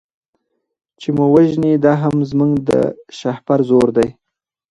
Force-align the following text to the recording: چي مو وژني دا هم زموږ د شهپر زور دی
چي 0.99 1.09
مو 1.15 1.25
وژني 1.33 1.73
دا 1.85 1.93
هم 2.03 2.15
زموږ 2.29 2.51
د 2.69 2.71
شهپر 3.17 3.59
زور 3.69 3.87
دی 3.97 4.09